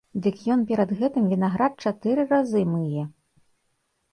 [0.25, 3.03] Дык ён перад гэтым вінаград чатыры разы мые.